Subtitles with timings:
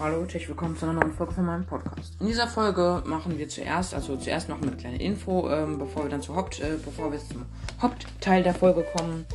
[0.00, 2.14] Hallo herzlich willkommen zu einer neuen Folge von meinem Podcast.
[2.20, 6.10] In dieser Folge machen wir zuerst, also zuerst noch eine kleine Info, ähm, bevor wir
[6.10, 7.44] dann zur Haupt, äh, bevor wir zum
[7.82, 9.26] Hauptteil der Folge kommen.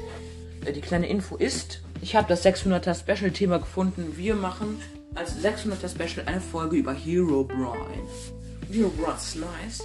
[0.65, 4.17] Äh, die kleine Info ist, ich habe das 600er Special Thema gefunden.
[4.17, 4.79] Wir machen
[5.13, 8.07] als 600er Special eine Folge über Hero Brian.
[8.71, 9.83] Hero Brian's nice.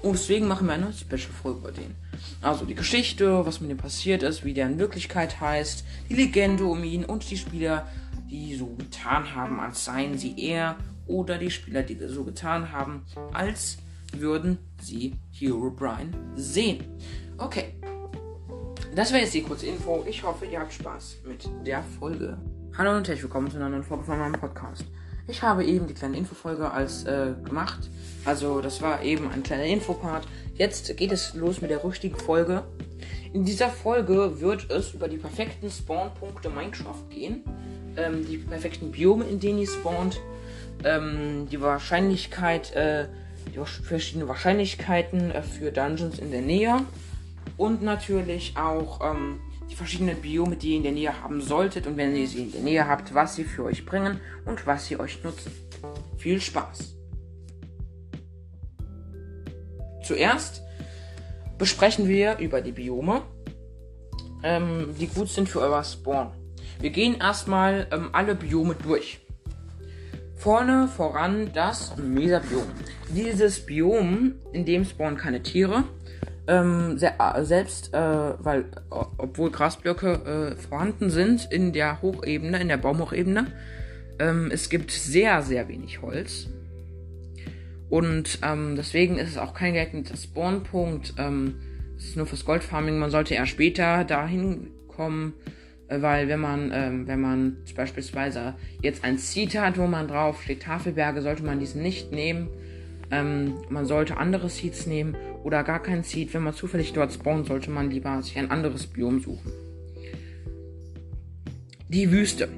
[0.00, 1.94] Und deswegen machen wir eine Special Folge über den.
[2.40, 6.64] Also die Geschichte, was mit ihm passiert ist, wie der in Wirklichkeit heißt, die Legende
[6.64, 7.86] um ihn und die Spieler
[8.36, 13.06] die so getan haben, als seien sie er, oder die Spieler, die so getan haben,
[13.32, 13.78] als
[14.12, 16.84] würden sie Hero Brian sehen.
[17.38, 17.74] Okay.
[18.94, 20.04] Das wäre jetzt die kurze Info.
[20.06, 22.36] Ich hoffe, ihr habt Spaß mit der Folge.
[22.76, 24.84] Hallo und herzlich willkommen zu einer neuen Folge von meinem Podcast.
[25.28, 27.90] Ich habe eben die kleine Infofolge als äh, gemacht.
[28.24, 30.26] Also das war eben ein kleiner Infopart.
[30.54, 32.64] Jetzt geht es los mit der richtigen Folge.
[33.32, 37.44] In dieser Folge wird es über die perfekten Spawnpunkte Minecraft gehen
[37.96, 40.20] ähm, die perfekten Biome, in denen ihr spawnt,
[40.84, 43.08] ähm, die Wahrscheinlichkeit, äh,
[43.46, 46.80] die verschiedenen Wahrscheinlichkeiten äh, für Dungeons in der Nähe
[47.56, 51.96] und natürlich auch ähm, die verschiedenen Biome, die ihr in der Nähe haben solltet und
[51.96, 54.98] wenn ihr sie in der Nähe habt, was sie für euch bringen und was sie
[54.98, 55.52] euch nutzen.
[56.18, 56.94] Viel Spaß!
[60.04, 60.62] Zuerst
[61.58, 63.22] besprechen wir über die Biome,
[64.44, 66.30] ähm, die gut sind für euer Spawn.
[66.80, 69.20] Wir gehen erstmal ähm, alle Biome durch.
[70.36, 72.66] Vorne voran das Meserbiom.
[73.08, 75.84] Dieses Biom, in dem spawnen keine Tiere.
[76.46, 82.68] Ähm, sehr, äh, selbst, äh, weil, obwohl Grasblöcke äh, vorhanden sind in der Hochebene, in
[82.68, 83.46] der Baumhochebene,
[84.18, 86.48] ähm, es gibt sehr, sehr wenig Holz.
[87.88, 91.14] Und ähm, deswegen ist es auch kein geeigneter Spawnpunkt.
[91.18, 91.56] Ähm,
[91.96, 92.98] es ist nur fürs Goldfarming.
[92.98, 95.34] Man sollte eher später dahin kommen,
[95.88, 100.62] weil wenn man, ähm, wenn man beispielsweise jetzt ein Seed hat, wo man drauf steht
[100.62, 102.48] Tafelberge, sollte man diesen nicht nehmen.
[103.10, 106.34] Ähm, man sollte andere Seeds nehmen oder gar kein Seed.
[106.34, 109.52] Wenn man zufällig dort spawnt, sollte man lieber sich ein anderes Biom suchen.
[111.88, 112.48] Die Wüste.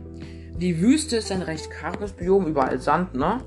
[0.56, 3.42] Die Wüste ist ein recht karges Biom, überall Sand, ne?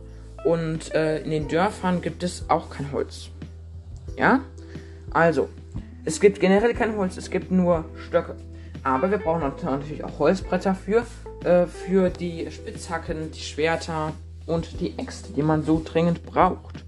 [0.45, 3.29] Und äh, in den Dörfern gibt es auch kein Holz.
[4.17, 4.41] Ja?
[5.09, 5.49] Also,
[6.05, 8.35] es gibt generell kein Holz, es gibt nur Stöcke.
[8.83, 11.05] Aber wir brauchen natürlich auch Holzbretter für,
[11.43, 14.13] äh, für die Spitzhacken, die Schwerter
[14.45, 16.83] und die Äxte, die man so dringend braucht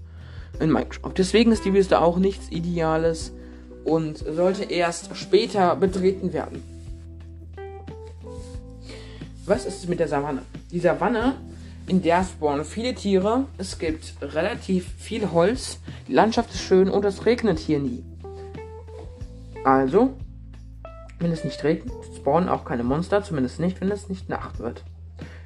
[0.60, 1.12] in Minecraft.
[1.16, 3.32] Deswegen ist die Wüste auch nichts Ideales
[3.84, 6.62] und sollte erst später betreten werden.
[9.46, 10.42] Was ist mit der Savanne?
[10.72, 11.34] Die Savanne,
[11.86, 15.78] in der spawnen viele Tiere, es gibt relativ viel Holz,
[16.08, 18.02] die Landschaft ist schön und es regnet hier nie.
[19.64, 20.14] Also
[21.18, 24.84] wenn es nicht regnet, spawnen auch keine Monster, zumindest nicht, wenn es nicht Nacht wird.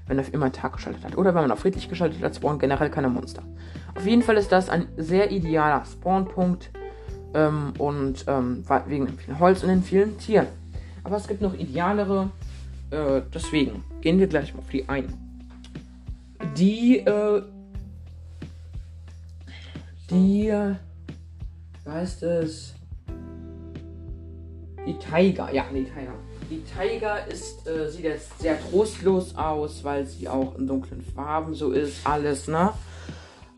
[0.06, 1.16] Wenn er immer Tag geschaltet hat.
[1.16, 3.42] Oder wenn man auf friedlich geschaltet hat, spawnen generell keine Monster.
[3.94, 6.70] Auf jeden Fall ist das ein sehr idealer Spawnpunkt.
[7.34, 10.46] Ähm, und ähm, wegen dem vielen Holz und den vielen Tieren.
[11.04, 12.30] Aber es gibt noch idealere.
[12.90, 15.12] Äh, deswegen gehen wir gleich mal auf die ein.
[16.56, 17.42] Die, äh,
[20.10, 20.74] die, äh,
[21.86, 22.77] heißt es?
[24.88, 26.15] Die Tiger, ja, die Tiger.
[26.49, 31.53] Die Tiger ist, äh, sieht jetzt sehr trostlos aus, weil sie auch in dunklen Farben
[31.53, 32.72] so ist, alles, ne?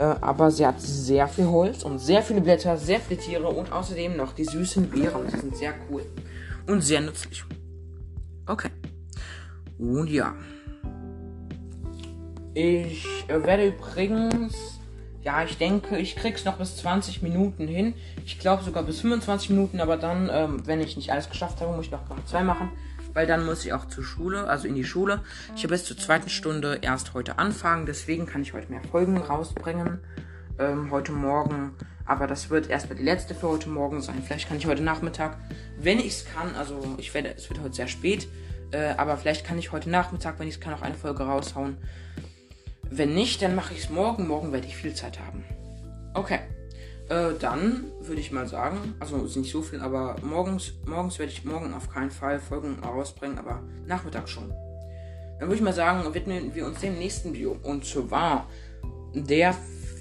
[0.01, 3.71] Äh, aber sie hat sehr viel Holz und sehr viele Blätter, sehr viele Tiere und
[3.71, 5.29] außerdem noch die süßen Beeren.
[5.33, 6.03] Die sind sehr cool
[6.67, 7.45] und sehr nützlich.
[8.49, 8.71] Okay.
[9.79, 10.35] Und ja.
[12.55, 14.80] Ich äh, werde übrigens
[15.23, 17.95] ja, ich denke, ich krieg's noch bis 20 Minuten hin.
[18.25, 21.77] Ich glaube sogar bis 25 Minuten, aber dann, ähm, wenn ich nicht alles geschafft habe,
[21.77, 22.71] muss ich noch Part 2 machen.
[23.13, 25.21] Weil dann muss ich auch zur Schule, also in die Schule.
[25.57, 29.19] Ich habe bis zur zweiten Stunde erst heute anfangen, deswegen kann ich heute mehr Folgen
[29.19, 29.99] rausbringen.
[30.59, 31.73] Ähm, heute Morgen.
[32.07, 34.23] Aber das wird erstmal die letzte für heute Morgen sein.
[34.25, 35.37] Vielleicht kann ich heute Nachmittag,
[35.79, 38.27] wenn ich es kann, also ich werde, es wird heute sehr spät,
[38.73, 41.77] äh, aber vielleicht kann ich heute Nachmittag, wenn ich es kann, auch eine Folge raushauen.
[42.91, 44.27] Wenn nicht, dann mache ich es morgen.
[44.27, 45.45] Morgen werde ich viel Zeit haben.
[46.15, 46.41] Okay.
[47.09, 51.33] Äh, dann würde ich mal sagen, also ist nicht so viel, aber morgens, morgens werde
[51.33, 54.49] ich morgen auf keinen Fall Folgen rausbringen, aber Nachmittag schon.
[54.49, 57.57] Dann würde ich mal sagen, widmen wir uns dem nächsten Bio.
[57.63, 58.49] Und zwar
[59.15, 59.55] der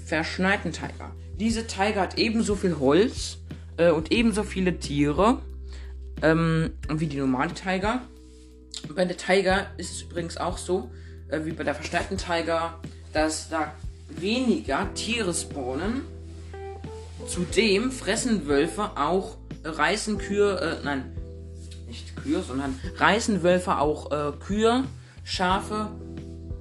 [0.04, 1.14] verschneiten Tiger.
[1.38, 3.38] Diese Tiger hat ebenso viel Holz
[3.76, 5.38] äh, und ebenso viele Tiere
[6.22, 8.02] ähm, wie die normale Tiger.
[8.94, 10.90] Bei der Tiger ist es übrigens auch so,
[11.30, 12.78] äh, wie bei der verstärkten Tiger,
[13.12, 13.72] dass da
[14.08, 16.02] weniger Tiere spawnen.
[17.26, 21.12] Zudem fressen Wölfe auch, äh, reißen Kühe, äh, nein,
[21.86, 24.84] nicht Kühe, sondern reißen Wölfe auch äh, Kühe,
[25.24, 25.90] Schafe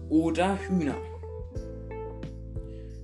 [0.10, 0.96] oder Hühner.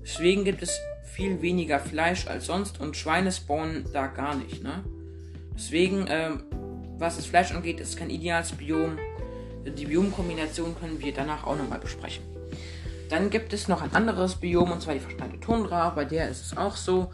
[0.04, 0.80] Deswegen gibt es
[1.16, 4.84] viel weniger Fleisch als sonst und Schweine spawnen da gar nicht, ne?
[5.56, 6.44] Deswegen, ähm,
[6.98, 8.98] was das Fleisch angeht, ist kein ideales Biom.
[9.66, 12.24] Die Biomkombination können wir danach auch nochmal besprechen.
[13.10, 15.90] Dann gibt es noch ein anderes Biom, und zwar die verschneite Tundra.
[15.92, 17.12] Bei der ist es auch so,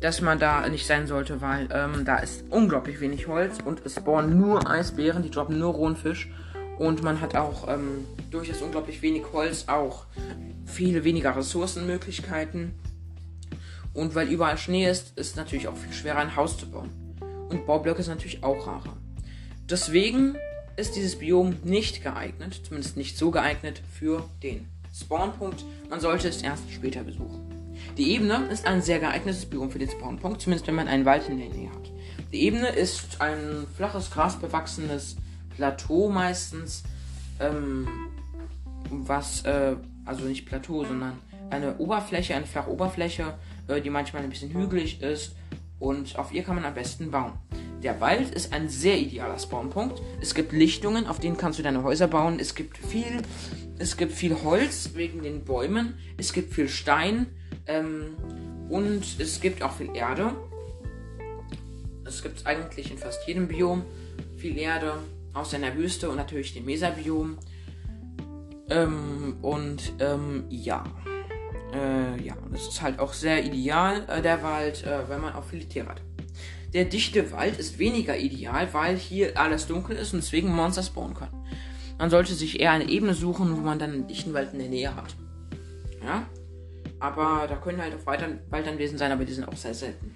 [0.00, 3.96] dass man da nicht sein sollte, weil ähm, da ist unglaublich wenig Holz und es
[3.96, 6.30] spawnen nur Eisbären, die droppen nur rohen Fisch.
[6.78, 10.06] Und man hat auch ähm, durch das unglaublich wenig Holz auch
[10.66, 12.74] viel weniger Ressourcenmöglichkeiten.
[13.94, 16.90] Und weil überall Schnee ist, ist es natürlich auch viel schwerer, ein Haus zu bauen.
[17.48, 18.96] Und Baublöcke sind natürlich auch rarer.
[19.68, 20.36] Deswegen
[20.78, 25.64] ist dieses Biom nicht geeignet, zumindest nicht so geeignet für den Spawnpunkt.
[25.90, 27.74] Man sollte es erst später besuchen.
[27.96, 31.28] Die Ebene ist ein sehr geeignetes Biom für den Spawnpunkt, zumindest wenn man einen Wald
[31.28, 31.90] in der Nähe hat.
[32.32, 35.16] Die Ebene ist ein flaches, grasbewachsenes
[35.56, 36.84] Plateau meistens,
[37.40, 37.88] ähm,
[38.88, 41.18] was, äh, also nicht Plateau, sondern
[41.50, 43.34] eine Oberfläche, eine flache Oberfläche,
[43.66, 45.34] äh, die manchmal ein bisschen hügelig ist
[45.80, 47.32] und auf ihr kann man am besten bauen.
[47.82, 50.02] Der Wald ist ein sehr idealer Spawnpunkt.
[50.20, 52.38] Es gibt Lichtungen, auf denen kannst du deine Häuser bauen.
[52.40, 53.22] Es gibt viel,
[53.78, 55.94] es gibt viel Holz wegen den Bäumen.
[56.16, 57.26] Es gibt viel Stein
[57.66, 58.16] ähm,
[58.68, 60.32] und es gibt auch viel Erde.
[62.04, 63.84] Es gibt eigentlich in fast jedem Biom
[64.36, 64.94] viel Erde,
[65.34, 67.38] außer in der Wüste und natürlich dem Mesa-Biom.
[68.70, 70.82] Ähm, und ähm, ja.
[71.72, 75.44] Äh, ja, das ist halt auch sehr ideal, äh, der Wald, äh, wenn man auch
[75.44, 76.02] viele Tiere hat.
[76.72, 81.14] Der dichte Wald ist weniger ideal, weil hier alles dunkel ist und deswegen Monster spawnen
[81.14, 81.46] können.
[81.98, 84.68] Man sollte sich eher eine Ebene suchen, wo man dann einen dichten Wald in der
[84.68, 85.16] Nähe hat.
[86.04, 86.26] Ja?
[87.00, 90.14] Aber da können halt auch weiter Waldanwesen sein, aber die sind auch sehr selten.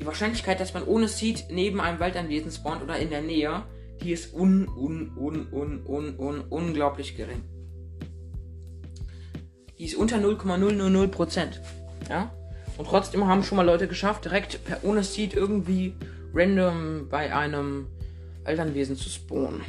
[0.00, 3.62] Die Wahrscheinlichkeit, dass man ohne Seed neben einem Waldanwesen spawnt oder in der Nähe,
[4.02, 7.42] die ist un, un, un, un, un, un, unglaublich gering.
[9.78, 11.60] Die ist unter 0,000%.
[12.08, 12.32] Ja?
[12.76, 15.94] Und trotzdem haben schon mal Leute geschafft, direkt per ohne Seed irgendwie
[16.34, 17.86] random bei einem
[18.44, 19.60] Waldernwesen zu spawnen.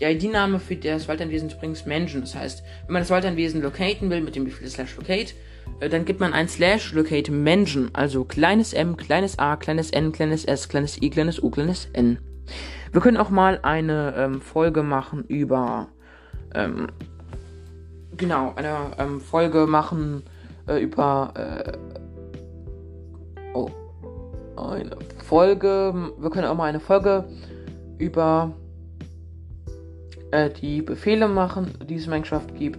[0.00, 2.22] Der ID-Name für das Waldernwesen ist übrigens Mansion.
[2.22, 5.34] Das heißt, wenn man das Waldernwesen locaten will, mit dem Befehl slash locate,
[5.80, 7.90] äh, dann gibt man ein slash locate Mansion.
[7.92, 12.18] Also kleines m, kleines a, kleines n, kleines s, kleines i, kleines u, kleines n.
[12.92, 15.88] Wir können auch mal eine ähm, Folge machen über
[16.54, 16.88] ähm,
[18.16, 20.24] genau, eine ähm, Folge machen
[20.66, 21.32] äh, über.
[21.36, 21.99] Äh.
[24.60, 24.90] Eine
[25.24, 26.12] Folge.
[26.18, 27.24] Wir können auch mal eine Folge
[27.98, 28.52] über
[30.32, 32.78] äh, die Befehle machen, die es in Minecraft gibt.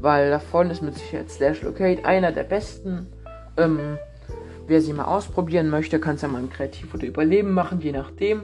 [0.00, 3.06] Weil davon ist mit Sicherheit Slash Locate einer der besten.
[3.56, 3.98] Ähm,
[4.66, 7.92] wer sie mal ausprobieren möchte, kann es ja mal ein Kreativ oder Überleben machen, je
[7.92, 8.42] nachdem.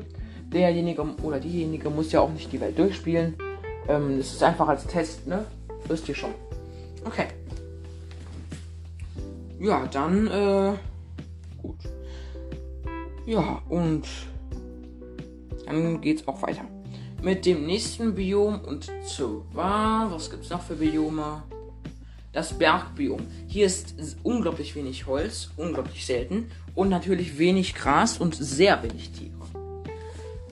[0.53, 3.35] Derjenige oder diejenige muss ja auch nicht die Welt durchspielen.
[3.89, 5.45] Ähm, das ist einfach als Test, ne?
[5.89, 6.31] Wisst ihr schon.
[7.05, 7.27] Okay.
[9.59, 10.73] Ja, dann, äh,
[11.61, 11.79] gut.
[13.29, 14.09] Ja, und
[15.67, 16.65] dann geht's auch weiter.
[17.21, 21.43] Mit dem nächsten Biom und zwar, was gibt's noch für Biome?
[22.33, 23.21] Das Bergbiom.
[23.47, 29.35] Hier ist unglaublich wenig Holz, unglaublich selten und natürlich wenig Gras und sehr wenig Tiere.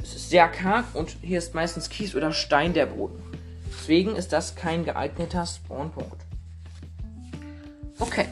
[0.03, 3.19] Es ist sehr karg und hier ist meistens Kies oder Stein der Boden.
[3.71, 6.27] Deswegen ist das kein geeigneter Spawnpunkt.
[7.99, 8.27] Okay.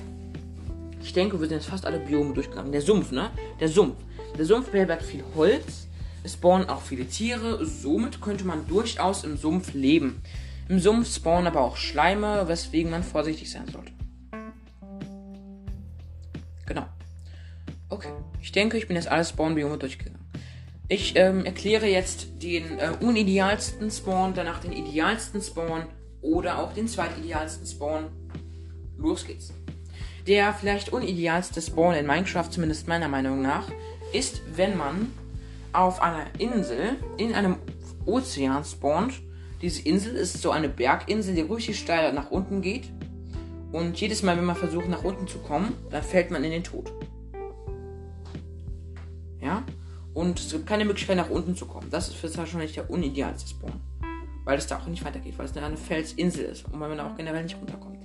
[1.00, 2.72] Ich denke, wir sind jetzt fast alle Biome durchgegangen.
[2.72, 3.30] Der Sumpf, ne?
[3.58, 3.96] Der Sumpf.
[4.36, 5.86] Der Sumpf beherbergt viel Holz.
[6.24, 7.64] Es spawnen auch viele Tiere.
[7.64, 10.22] Somit könnte man durchaus im Sumpf leben.
[10.68, 13.92] Im Sumpf spawnen aber auch Schleime, weswegen man vorsichtig sein sollte.
[16.66, 16.86] Genau.
[17.90, 18.10] Okay.
[18.40, 20.18] Ich denke, ich bin jetzt alle Spawn-Biome durchgegangen.
[20.88, 25.84] Ich ähm, erkläre jetzt den äh, unidealsten Spawn, danach den idealsten Spawn
[26.20, 28.06] oder auch den zweitidealsten Spawn.
[28.98, 29.52] Los geht's.
[30.26, 33.70] Der vielleicht unidealste Spawn in Minecraft, zumindest meiner Meinung nach,
[34.14, 35.12] ist, wenn man
[35.72, 37.56] auf einer Insel in einem
[38.06, 39.14] Ozean spawnt.
[39.60, 42.88] Diese Insel ist so eine Berginsel, die richtig steil nach unten geht.
[43.72, 46.62] Und jedes Mal, wenn man versucht, nach unten zu kommen, dann fällt man in den
[46.62, 46.92] Tod.
[49.40, 49.64] Ja?
[50.12, 51.88] Und es gibt keine Möglichkeit, nach unten zu kommen.
[51.90, 53.80] Das ist wahrscheinlich der unidealste Spawn.
[54.44, 57.16] Weil es da auch nicht weitergeht, weil es eine Felsinsel ist und weil man auch
[57.16, 57.98] generell nicht runterkommt.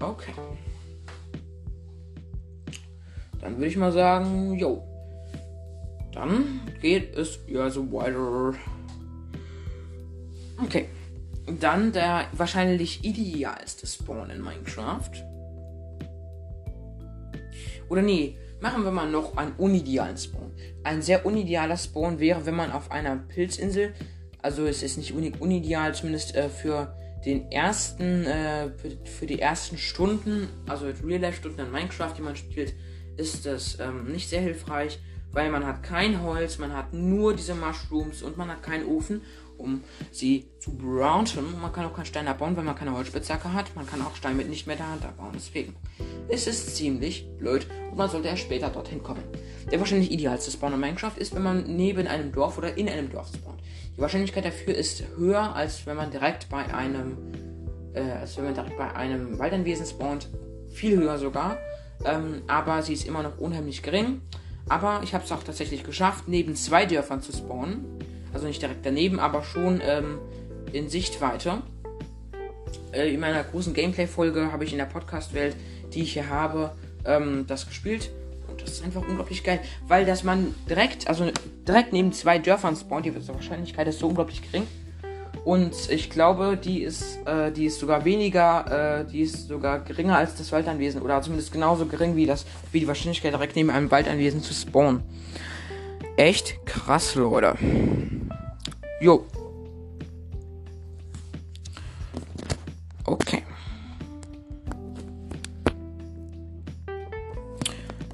[0.00, 0.32] Okay.
[3.40, 4.82] Dann würde ich mal sagen, jo.
[6.12, 8.58] Dann geht es ja so weiter.
[10.62, 10.88] Okay.
[11.58, 15.10] Dann der wahrscheinlich idealste Spawn in Minecraft.
[17.88, 20.52] Oder nee, Machen wir mal noch einen unidealen Spawn.
[20.84, 23.94] Ein sehr unidealer Spawn wäre, wenn man auf einer Pilzinsel,
[24.42, 26.94] also es ist nicht unideal, zumindest äh, für
[27.24, 28.68] den ersten, äh,
[29.04, 32.74] für die ersten Stunden, also Real-Life-Stunden in Minecraft, die man spielt,
[33.20, 34.98] ist das ähm, nicht sehr hilfreich,
[35.32, 39.22] weil man hat kein Holz, man hat nur diese Mushrooms und man hat keinen Ofen,
[39.58, 41.60] um sie zu brownen.
[41.60, 43.76] Man kann auch keinen Stein abbauen, weil man keine Holzspitzhacke hat.
[43.76, 45.32] Man kann auch Stein mit nicht mehr der Hand abbauen.
[45.34, 45.76] Deswegen
[46.28, 49.22] ist es ziemlich blöd und man sollte erst später dorthin kommen.
[49.70, 53.10] Der wahrscheinlich idealste Spawn in Minecraft ist, wenn man neben einem Dorf oder in einem
[53.10, 53.60] Dorf spawnt.
[53.96, 57.18] Die Wahrscheinlichkeit dafür ist höher, als wenn man direkt bei einem,
[57.92, 60.28] äh, als wenn man direkt bei einem Waldanwesen spawnt.
[60.72, 61.58] Viel höher sogar.
[62.04, 64.20] Ähm, aber sie ist immer noch unheimlich gering.
[64.68, 67.84] Aber ich habe es auch tatsächlich geschafft, neben zwei Dörfern zu spawnen.
[68.32, 70.18] Also nicht direkt daneben, aber schon ähm,
[70.72, 71.62] in Sichtweite.
[72.92, 75.56] Äh, in meiner großen Gameplay-Folge habe ich in der Podcast-Welt,
[75.92, 76.72] die ich hier habe,
[77.04, 78.10] ähm, das gespielt.
[78.48, 79.60] Und das ist einfach unglaublich geil.
[79.88, 81.30] Weil dass man direkt, also
[81.66, 84.66] direkt neben zwei Dörfern spawnt, die Wahrscheinlichkeit ist so unglaublich gering.
[85.44, 90.16] Und ich glaube, die ist, äh, die ist sogar weniger, äh, die ist sogar geringer
[90.16, 91.00] als das Waldanwesen.
[91.02, 95.02] Oder zumindest genauso gering wie, das, wie die Wahrscheinlichkeit, direkt neben einem Waldanwesen zu spawnen.
[96.16, 97.54] Echt krass, Leute.
[99.00, 99.24] Jo.
[103.04, 103.42] Okay.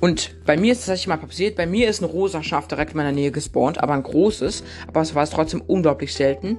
[0.00, 2.92] Und bei mir ist es tatsächlich mal passiert, bei mir ist ein rosa Schaf direkt
[2.92, 6.58] in meiner Nähe gespawnt, aber ein großes, aber es war es trotzdem unglaublich selten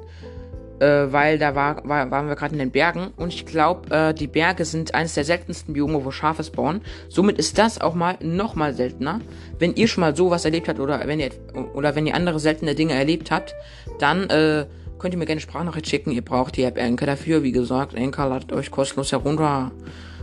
[0.84, 4.14] äh, weil da war, war, waren wir gerade in den Bergen und ich glaube, äh,
[4.14, 6.82] die Berge sind eines der seltensten Biome, wo Schafe spawnen.
[7.10, 9.22] Somit ist das auch mal noch mal seltener.
[9.60, 11.30] Wenn ihr schon mal sowas erlebt habt oder wenn ihr
[11.74, 13.56] oder wenn ihr andere seltene Dinge erlebt habt,
[14.00, 14.66] dann äh,
[15.04, 16.12] könnt ihr mir gerne Sprachnachricht schicken.
[16.12, 17.44] Ihr braucht die App Anchor dafür.
[17.44, 19.74] Wie gesagt, Anchor ladet euch kostenlos herunter.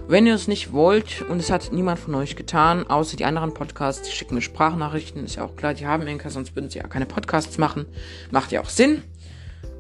[0.09, 3.53] Wenn ihr es nicht wollt und es hat niemand von euch getan, außer die anderen
[3.53, 6.79] Podcasts, die schicken mir Sprachnachrichten, ist ja auch klar, die haben Anchor, sonst würden sie
[6.79, 7.85] ja keine Podcasts machen.
[8.31, 9.03] Macht ja auch Sinn.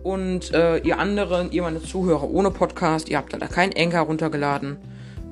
[0.02, 4.76] Und äh, ihr anderen, ihr meine Zuhörer ohne Podcast, ihr habt da keinen Anchor runtergeladen.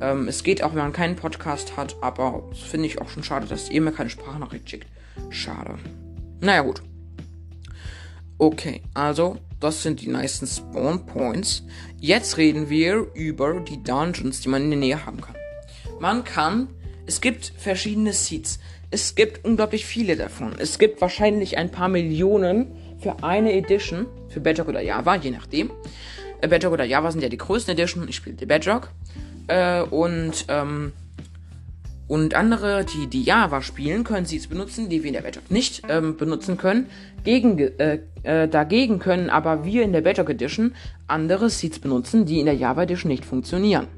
[0.01, 3.23] Ähm, es geht auch, wenn man keinen Podcast hat, aber das finde ich auch schon
[3.23, 4.87] schade, dass ihr mir keine Sprachnachricht schickt.
[5.29, 5.75] Schade.
[6.41, 6.81] Naja, gut.
[8.39, 11.65] Okay, also, das sind die nice Spawn Points.
[11.99, 15.35] Jetzt reden wir über die Dungeons, die man in der Nähe haben kann.
[16.01, 16.69] Man kann,
[17.07, 18.61] es gibt verschiedene Seeds.
[18.91, 20.55] Es gibt unglaublich viele davon.
[20.59, 25.71] Es gibt wahrscheinlich ein paar Millionen für eine Edition, für Bedrock oder Java, je nachdem.
[26.41, 28.91] Äh, Bedrock oder Java sind ja die größten Edition, ich spiele die Bedrock.
[29.49, 30.93] Äh, und, ähm,
[32.07, 35.51] und andere, die die Java spielen, können sie es benutzen, die wir in der Bedrock
[35.51, 36.87] nicht ähm, benutzen können.
[37.25, 40.75] Gegen, äh, äh, dagegen können aber wir in der Bedrock Edition
[41.07, 43.89] andere Seeds benutzen, die in der Java Edition nicht funktionieren.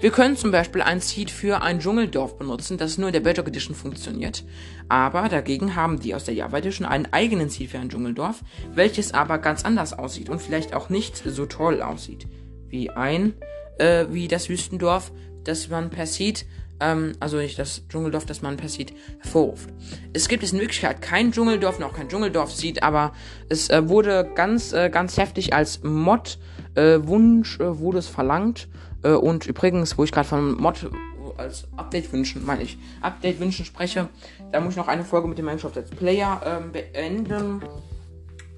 [0.00, 3.48] Wir können zum Beispiel ein Seed für ein Dschungeldorf benutzen, das nur in der Bedrock
[3.48, 4.42] Edition funktioniert.
[4.88, 9.12] Aber dagegen haben die aus der Java Edition einen eigenen Seed für ein Dschungeldorf, welches
[9.12, 12.26] aber ganz anders aussieht und vielleicht auch nicht so toll aussieht.
[12.68, 13.34] Wie ein,
[13.78, 15.12] äh, wie das Wüstendorf,
[15.44, 16.46] das man per Seed
[16.80, 19.70] ähm, also nicht das Dschungeldorf, das man per Seed hervorruft.
[20.12, 23.12] Es gibt es in Wirklichkeit kein Dschungeldorf, noch kein Dschungeldorf-Seed, aber
[23.48, 28.68] es äh, wurde ganz, äh, ganz heftig als Mod-Wunsch äh, wurde es verlangt
[29.02, 30.90] äh, und übrigens, wo ich gerade von Mod
[31.36, 34.08] als Update wünschen, meine ich, Update wünschen spreche,
[34.50, 37.62] da muss ich noch eine Folge mit dem Minecraft Let's Player ähm, beenden.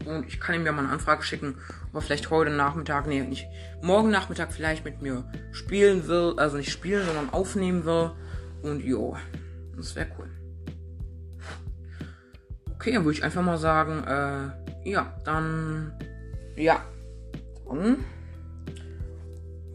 [0.06, 1.56] Und ich kann ihm ja mal eine Anfrage schicken,
[1.88, 3.46] ob er vielleicht heute Nachmittag, nee, nicht
[3.82, 6.34] morgen Nachmittag vielleicht mit mir spielen will.
[6.36, 8.12] Also nicht spielen, sondern aufnehmen will.
[8.62, 9.16] Und jo,
[9.76, 10.30] das wäre cool.
[12.74, 15.92] Okay, dann würde ich einfach mal sagen, äh, ja, dann,
[16.56, 16.82] ja,
[17.68, 18.04] dann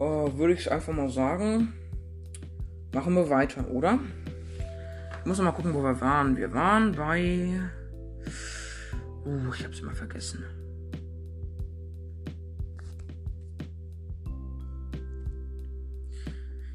[0.00, 1.72] würde ich einfach mal sagen,
[2.92, 4.00] machen wir weiter, oder?
[5.20, 6.36] Ich muss mal gucken, wo wir waren.
[6.36, 7.60] Wir waren bei
[9.26, 10.44] Uh, ich hab's immer vergessen.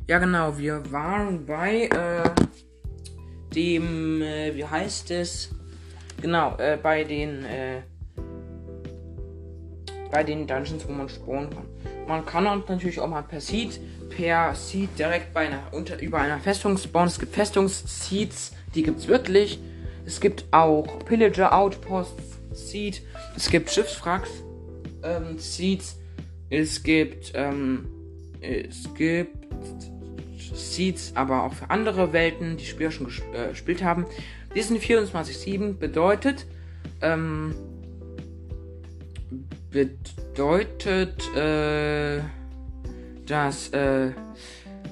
[0.05, 2.29] Ja, genau, wir waren bei äh,
[3.55, 5.49] dem, äh, wie heißt es?
[6.21, 7.83] Genau, äh, bei den, äh,
[10.11, 11.65] bei den Dungeons, wo man spawnen kann.
[12.05, 13.79] Man kann auch natürlich auch mal per Seed,
[14.09, 17.07] per Seed direkt bei einer, unter, über einer Festung spawnen.
[17.07, 19.57] Es gibt Festungsseeds, die gibt's wirklich.
[20.05, 23.01] Es gibt auch Pillager Outposts Seed.
[23.35, 24.29] Es gibt Schiffswracks
[25.03, 25.97] ähm, Seeds.
[26.49, 27.87] Es gibt ähm,
[28.41, 29.37] es gibt
[30.53, 34.05] Seeds, aber auch für andere Welten, die Spieler schon gesp äh, gespielt haben.
[34.55, 36.45] Diesen 24-7 bedeutet
[37.01, 37.55] ähm,
[39.71, 42.19] bedeutet äh,
[43.25, 44.11] dass äh,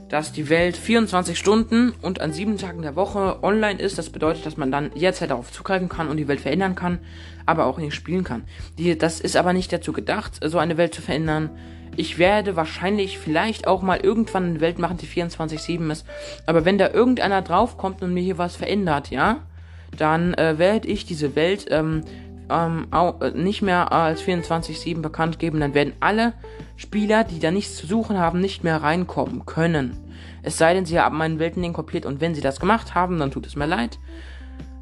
[0.10, 3.98] dass die Welt 24 Stunden und an sieben Tagen der Woche online ist.
[3.98, 7.00] Das bedeutet, dass man dann jederzeit darauf zugreifen kann und die Welt verändern kann,
[7.46, 8.44] aber auch nicht spielen kann.
[8.78, 11.52] Die, das ist aber nicht dazu gedacht, so eine Welt zu verändern.
[11.96, 16.06] Ich werde wahrscheinlich vielleicht auch mal irgendwann eine Welt machen, die 24-7 ist.
[16.46, 19.44] Aber wenn da irgendeiner draufkommt und mir hier was verändert, ja,
[19.98, 22.04] dann äh, werde ich diese Welt ähm,
[22.50, 25.60] ähm, auch, äh, nicht mehr als 24-7 bekannt geben.
[25.60, 26.34] Dann werden alle
[26.76, 29.98] Spieler, die da nichts zu suchen haben, nicht mehr reinkommen können.
[30.42, 33.32] Es sei denn, sie haben meinen Weltenlink kopiert und wenn sie das gemacht haben, dann
[33.32, 34.00] tut es mir leid.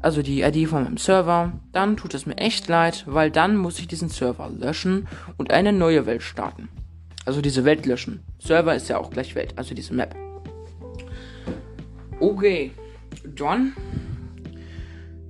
[0.00, 3.80] Also die ID von meinem Server, dann tut es mir echt leid, weil dann muss
[3.80, 6.68] ich diesen Server löschen und eine neue Welt starten.
[7.24, 8.22] Also diese Welt löschen.
[8.38, 10.14] Server ist ja auch gleich Welt, also diese Map.
[12.20, 12.72] Okay,
[13.36, 13.72] John.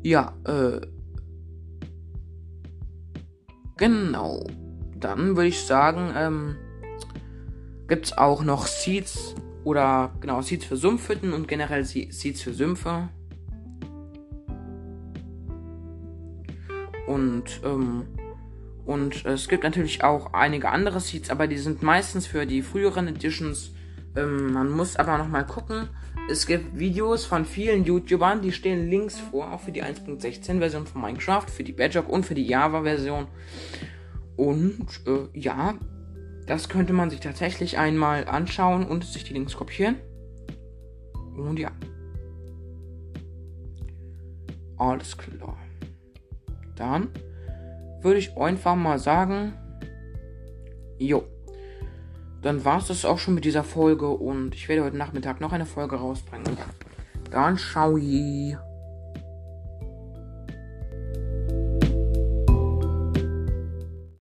[0.03, 0.81] Ja, äh.
[3.79, 4.45] Genau
[5.01, 6.57] dann würde ich sagen, ähm,
[7.87, 13.09] gibt es auch noch Seeds oder genau Seeds für Sumpfhütten und generell Seeds für Sümpfe.
[17.07, 18.07] Und ähm,
[18.85, 23.09] und es gibt natürlich auch einige andere Seeds, aber die sind meistens für die früheren
[23.09, 23.73] Editions.
[24.17, 25.91] Ähm, man muss aber noch mal gucken.
[26.31, 30.87] Es gibt Videos von vielen YouTubern, die stehen links vor, auch für die 1.16 Version
[30.87, 33.27] von Minecraft, für die Bedrock und für die Java Version.
[34.37, 35.75] Und äh, ja,
[36.47, 39.97] das könnte man sich tatsächlich einmal anschauen und sich die Links kopieren.
[41.35, 41.73] Und ja.
[44.77, 45.57] Alles klar.
[46.77, 47.09] Dann
[48.03, 49.55] würde ich einfach mal sagen,
[50.99, 51.25] jo.
[52.43, 55.53] Dann war es das auch schon mit dieser Folge und ich werde heute Nachmittag noch
[55.53, 56.57] eine Folge rausbringen.
[57.31, 58.57] Dann schau ich.